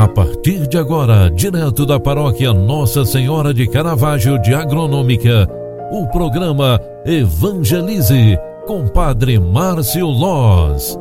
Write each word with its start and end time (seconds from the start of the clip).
A 0.00 0.08
partir 0.08 0.66
de 0.66 0.78
agora, 0.78 1.30
direto 1.30 1.84
da 1.84 2.00
paróquia 2.00 2.54
Nossa 2.54 3.04
Senhora 3.04 3.52
de 3.52 3.68
Caravaggio 3.68 4.40
de 4.40 4.54
Agronômica, 4.54 5.46
o 5.92 6.06
programa 6.06 6.80
Evangelize 7.04 8.38
com 8.66 8.88
Padre 8.88 9.38
Márcio 9.38 10.06
Loz. 10.06 10.98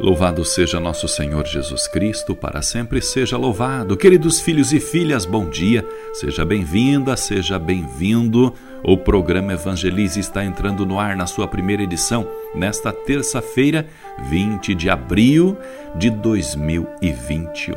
Louvado 0.00 0.46
seja 0.46 0.80
nosso 0.80 1.06
Senhor 1.06 1.46
Jesus 1.46 1.86
Cristo, 1.86 2.34
para 2.34 2.62
sempre 2.62 3.02
seja 3.02 3.36
louvado. 3.36 3.98
Queridos 3.98 4.40
filhos 4.40 4.72
e 4.72 4.80
filhas, 4.80 5.26
bom 5.26 5.50
dia. 5.50 5.86
Seja 6.14 6.42
bem-vinda, 6.42 7.18
seja 7.18 7.58
bem-vindo. 7.58 8.54
O 8.82 8.96
programa 8.96 9.52
Evangelize 9.52 10.18
está 10.18 10.44
entrando 10.44 10.86
no 10.86 10.98
ar 10.98 11.14
na 11.14 11.26
sua 11.26 11.46
primeira 11.46 11.82
edição 11.82 12.26
nesta 12.54 12.92
terça-feira, 12.92 13.86
20 14.28 14.74
de 14.74 14.88
abril 14.88 15.56
de 15.94 16.10
2021. 16.10 17.74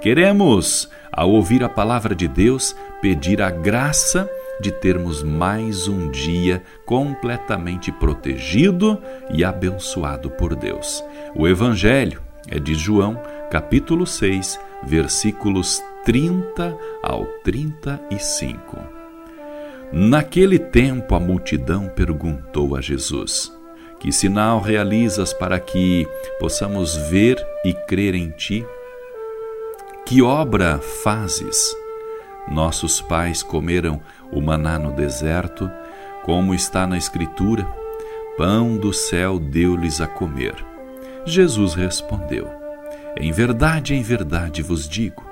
Queremos, 0.00 0.88
ao 1.12 1.30
ouvir 1.30 1.62
a 1.62 1.68
palavra 1.68 2.14
de 2.14 2.26
Deus, 2.26 2.74
pedir 3.02 3.42
a 3.42 3.50
graça 3.50 4.28
de 4.60 4.72
termos 4.72 5.22
mais 5.22 5.86
um 5.86 6.10
dia 6.10 6.62
completamente 6.84 7.92
protegido 7.92 9.00
e 9.30 9.44
abençoado 9.44 10.30
por 10.30 10.56
Deus. 10.56 11.04
O 11.36 11.46
Evangelho 11.46 12.22
é 12.48 12.58
de 12.58 12.74
João, 12.74 13.20
capítulo 13.50 14.06
6, 14.06 14.58
versículos 14.82 15.82
30 16.04 16.76
ao 17.02 17.26
35. 17.44 18.97
Naquele 19.90 20.58
tempo, 20.58 21.14
a 21.14 21.20
multidão 21.20 21.88
perguntou 21.88 22.76
a 22.76 22.80
Jesus: 22.80 23.50
Que 23.98 24.12
sinal 24.12 24.60
realizas 24.60 25.32
para 25.32 25.58
que 25.58 26.06
possamos 26.38 26.94
ver 27.08 27.42
e 27.64 27.72
crer 27.72 28.14
em 28.14 28.28
ti? 28.30 28.66
Que 30.04 30.20
obra 30.20 30.78
fazes? 30.78 31.74
Nossos 32.50 33.00
pais 33.00 33.42
comeram 33.42 34.00
o 34.30 34.40
maná 34.42 34.78
no 34.78 34.92
deserto, 34.92 35.70
como 36.22 36.54
está 36.54 36.86
na 36.86 36.98
Escritura: 36.98 37.66
Pão 38.36 38.76
do 38.76 38.92
céu 38.92 39.38
deu-lhes 39.38 40.02
a 40.02 40.06
comer. 40.06 40.54
Jesus 41.24 41.72
respondeu: 41.72 42.46
Em 43.18 43.32
verdade, 43.32 43.94
em 43.94 44.02
verdade 44.02 44.60
vos 44.60 44.86
digo, 44.86 45.24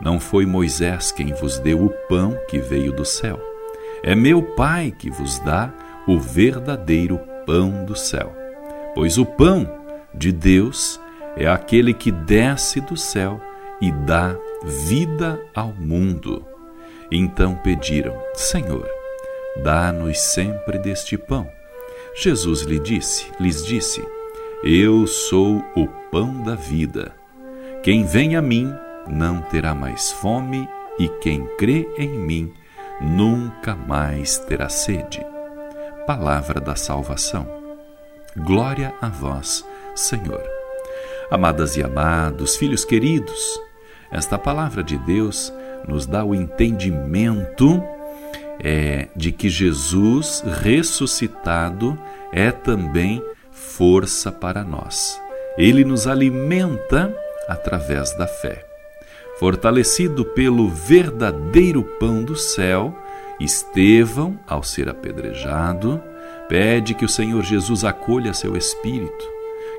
não 0.00 0.18
foi 0.18 0.44
Moisés 0.44 1.12
quem 1.12 1.32
vos 1.32 1.60
deu 1.60 1.84
o 1.84 1.90
pão 2.08 2.36
que 2.48 2.58
veio 2.58 2.90
do 2.92 3.04
céu. 3.04 3.51
É 4.02 4.14
meu 4.14 4.42
Pai 4.42 4.92
que 4.96 5.10
vos 5.10 5.38
dá 5.40 5.72
o 6.08 6.18
verdadeiro 6.18 7.20
pão 7.46 7.84
do 7.84 7.94
céu. 7.94 8.34
Pois 8.94 9.16
o 9.16 9.24
pão 9.24 9.68
de 10.12 10.32
Deus 10.32 11.00
é 11.36 11.46
aquele 11.46 11.94
que 11.94 12.10
desce 12.10 12.80
do 12.80 12.96
céu 12.96 13.40
e 13.80 13.90
dá 13.90 14.36
vida 14.64 15.40
ao 15.54 15.72
mundo. 15.72 16.44
Então 17.10 17.54
pediram: 17.54 18.14
Senhor, 18.34 18.88
dá-nos 19.62 20.18
sempre 20.18 20.78
deste 20.78 21.16
pão. 21.16 21.48
Jesus 22.14 22.62
lhe 22.62 22.78
disse, 22.78 23.26
lhes 23.38 23.64
disse: 23.64 24.04
Eu 24.64 25.06
sou 25.06 25.64
o 25.76 25.86
pão 26.10 26.42
da 26.42 26.54
vida. 26.54 27.14
Quem 27.82 28.04
vem 28.04 28.36
a 28.36 28.42
mim 28.42 28.72
não 29.08 29.40
terá 29.42 29.74
mais 29.74 30.10
fome, 30.12 30.68
e 30.98 31.08
quem 31.20 31.46
crê 31.56 31.88
em 31.96 32.10
mim 32.10 32.52
nunca 33.02 33.74
mais 33.74 34.38
terá 34.38 34.68
sede. 34.68 35.24
Palavra 36.06 36.60
da 36.60 36.76
salvação. 36.76 37.46
Glória 38.36 38.94
a 39.00 39.08
vós, 39.08 39.64
Senhor. 39.94 40.42
Amadas 41.30 41.76
e 41.76 41.82
amados, 41.82 42.56
filhos 42.56 42.84
queridos, 42.84 43.60
esta 44.10 44.38
palavra 44.38 44.82
de 44.82 44.98
Deus 44.98 45.52
nos 45.88 46.06
dá 46.06 46.24
o 46.24 46.34
entendimento 46.34 47.82
é, 48.60 49.08
de 49.16 49.32
que 49.32 49.48
Jesus 49.48 50.44
ressuscitado 50.62 51.98
é 52.32 52.50
também 52.50 53.22
força 53.50 54.30
para 54.30 54.62
nós. 54.62 55.20
Ele 55.56 55.84
nos 55.84 56.06
alimenta 56.06 57.14
através 57.48 58.16
da 58.16 58.26
fé. 58.26 58.71
Fortalecido 59.42 60.24
pelo 60.24 60.68
verdadeiro 60.68 61.82
pão 61.82 62.22
do 62.22 62.36
céu, 62.36 62.96
Estevão, 63.40 64.38
ao 64.46 64.62
ser 64.62 64.88
apedrejado, 64.88 66.00
pede 66.48 66.94
que 66.94 67.04
o 67.04 67.08
Senhor 67.08 67.42
Jesus 67.42 67.82
acolha 67.82 68.32
seu 68.32 68.56
espírito, 68.56 69.24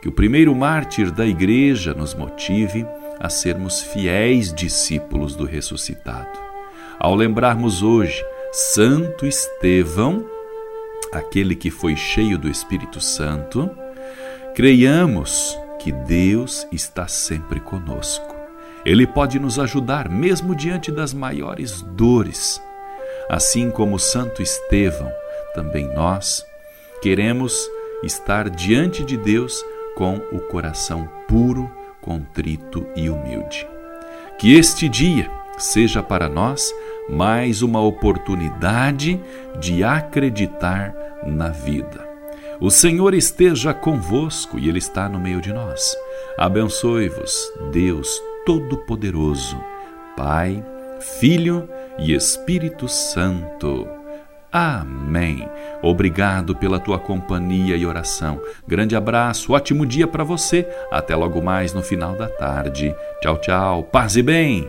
que 0.00 0.08
o 0.08 0.12
primeiro 0.12 0.54
mártir 0.54 1.10
da 1.10 1.26
igreja 1.26 1.92
nos 1.92 2.14
motive 2.14 2.86
a 3.18 3.28
sermos 3.28 3.82
fiéis 3.82 4.50
discípulos 4.50 5.36
do 5.36 5.44
ressuscitado. 5.44 6.40
Ao 6.98 7.14
lembrarmos 7.14 7.82
hoje 7.82 8.24
Santo 8.52 9.26
Estevão, 9.26 10.24
aquele 11.12 11.54
que 11.54 11.70
foi 11.70 11.96
cheio 11.96 12.38
do 12.38 12.48
Espírito 12.48 12.98
Santo, 12.98 13.68
creiamos 14.54 15.54
que 15.78 15.92
Deus 15.92 16.66
está 16.72 17.06
sempre 17.06 17.60
conosco. 17.60 18.29
Ele 18.84 19.06
pode 19.06 19.38
nos 19.38 19.58
ajudar 19.58 20.08
mesmo 20.08 20.54
diante 20.54 20.90
das 20.90 21.12
maiores 21.12 21.82
dores. 21.82 22.62
Assim 23.28 23.70
como 23.70 23.98
Santo 23.98 24.42
Estevão, 24.42 25.12
também 25.54 25.86
nós 25.94 26.44
queremos 27.02 27.68
estar 28.02 28.48
diante 28.48 29.04
de 29.04 29.16
Deus 29.16 29.64
com 29.94 30.16
o 30.32 30.40
coração 30.40 31.08
puro 31.28 31.70
contrito 32.00 32.86
e 32.96 33.10
humilde. 33.10 33.68
Que 34.38 34.54
este 34.54 34.88
dia 34.88 35.30
seja 35.58 36.02
para 36.02 36.28
nós 36.28 36.72
mais 37.08 37.60
uma 37.60 37.80
oportunidade 37.82 39.20
de 39.58 39.84
acreditar 39.84 40.94
na 41.26 41.48
vida. 41.48 42.08
O 42.58 42.70
Senhor 42.70 43.14
esteja 43.14 43.74
convosco 43.74 44.58
e 44.58 44.68
Ele 44.68 44.78
está 44.78 45.08
no 45.08 45.20
meio 45.20 45.40
de 45.40 45.52
nós. 45.52 45.96
Abençoe-vos, 46.38 47.52
Deus 47.70 48.29
Todo-Poderoso, 48.50 49.62
Pai, 50.16 50.60
Filho 51.20 51.68
e 52.00 52.12
Espírito 52.12 52.88
Santo. 52.88 53.86
Amém. 54.50 55.48
Obrigado 55.80 56.56
pela 56.56 56.80
tua 56.80 56.98
companhia 56.98 57.76
e 57.76 57.86
oração. 57.86 58.42
Grande 58.66 58.96
abraço, 58.96 59.52
ótimo 59.52 59.86
dia 59.86 60.08
para 60.08 60.24
você. 60.24 60.68
Até 60.90 61.14
logo 61.14 61.40
mais 61.40 61.72
no 61.72 61.80
final 61.80 62.16
da 62.16 62.26
tarde. 62.26 62.92
Tchau, 63.22 63.38
tchau. 63.38 63.84
Paz 63.84 64.16
e 64.16 64.22
bem. 64.22 64.68